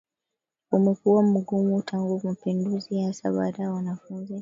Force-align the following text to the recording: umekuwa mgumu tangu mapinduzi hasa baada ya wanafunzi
umekuwa 0.71 1.23
mgumu 1.23 1.81
tangu 1.81 2.21
mapinduzi 2.23 3.01
hasa 3.01 3.31
baada 3.31 3.63
ya 3.63 3.71
wanafunzi 3.73 4.39